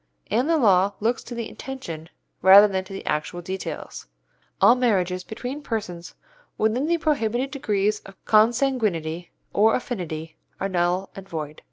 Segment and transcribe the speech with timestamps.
[0.31, 2.09] and the law looks to the intention
[2.41, 4.07] rather than to the actual details.
[4.59, 6.15] All marriages between persons
[6.57, 11.59] within the prohibited degrees of consanguinity or affinity are null and void.